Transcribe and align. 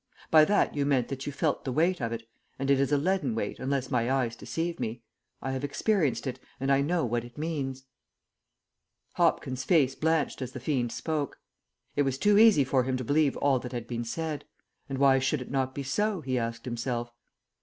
By 0.31 0.45
that 0.45 0.75
you 0.75 0.83
meant 0.83 1.09
that 1.09 1.27
you 1.27 1.31
felt 1.31 1.63
the 1.63 1.71
weight 1.71 2.01
of 2.01 2.11
it, 2.11 2.23
and 2.57 2.71
it 2.71 2.79
is 2.79 2.91
a 2.91 2.97
leaden 2.97 3.35
weight 3.35 3.59
unless 3.59 3.91
my 3.91 4.09
eyes 4.09 4.35
deceive 4.35 4.79
me. 4.79 5.03
I 5.43 5.51
have 5.51 5.63
experienced 5.63 6.25
it, 6.25 6.39
and 6.59 6.71
I 6.71 6.81
know 6.81 7.05
what 7.05 7.23
it 7.23 7.37
means." 7.37 7.83
Hopkins' 9.11 9.63
face 9.63 9.93
blanched 9.93 10.41
as 10.41 10.53
the 10.53 10.59
fiend 10.59 10.91
spoke. 10.91 11.37
It 11.95 12.01
was 12.01 12.17
too 12.17 12.39
easy 12.39 12.63
for 12.63 12.81
him 12.83 12.97
to 12.97 13.03
believe 13.03 13.37
all 13.37 13.59
that 13.59 13.73
had 13.73 13.85
been 13.85 14.03
said; 14.03 14.43
and 14.89 14.97
why 14.97 15.19
should 15.19 15.39
it 15.39 15.51
not 15.51 15.75
be 15.75 15.83
so, 15.83 16.21
he 16.21 16.39
asked 16.39 16.65
himself. 16.65 17.11